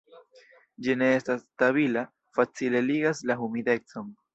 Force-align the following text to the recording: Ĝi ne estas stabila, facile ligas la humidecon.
Ĝi 0.87 0.95
ne 1.01 1.11
estas 1.19 1.45
stabila, 1.45 2.05
facile 2.41 2.87
ligas 2.91 3.27
la 3.33 3.41
humidecon. 3.45 4.15